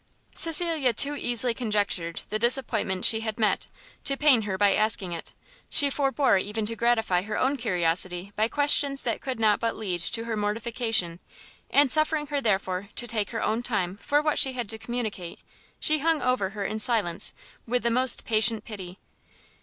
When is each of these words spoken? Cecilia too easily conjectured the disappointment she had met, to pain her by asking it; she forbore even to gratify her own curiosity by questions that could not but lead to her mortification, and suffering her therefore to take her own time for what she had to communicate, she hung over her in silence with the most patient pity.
Cecilia 0.33 0.93
too 0.93 1.15
easily 1.15 1.53
conjectured 1.53 2.23
the 2.31 2.39
disappointment 2.39 3.05
she 3.05 3.19
had 3.19 3.37
met, 3.37 3.67
to 4.03 4.17
pain 4.17 4.41
her 4.49 4.57
by 4.57 4.73
asking 4.73 5.11
it; 5.11 5.35
she 5.69 5.91
forbore 5.91 6.39
even 6.39 6.65
to 6.65 6.75
gratify 6.75 7.21
her 7.21 7.37
own 7.37 7.55
curiosity 7.55 8.33
by 8.35 8.47
questions 8.47 9.03
that 9.03 9.21
could 9.21 9.39
not 9.39 9.59
but 9.59 9.75
lead 9.75 9.99
to 9.99 10.23
her 10.23 10.35
mortification, 10.35 11.19
and 11.69 11.91
suffering 11.91 12.25
her 12.25 12.41
therefore 12.41 12.89
to 12.95 13.05
take 13.05 13.29
her 13.29 13.43
own 13.43 13.61
time 13.61 13.97
for 14.01 14.23
what 14.23 14.39
she 14.39 14.53
had 14.53 14.67
to 14.71 14.79
communicate, 14.79 15.37
she 15.79 15.99
hung 15.99 16.19
over 16.19 16.49
her 16.57 16.65
in 16.65 16.79
silence 16.79 17.31
with 17.67 17.83
the 17.83 17.91
most 17.91 18.25
patient 18.25 18.65
pity. 18.65 18.97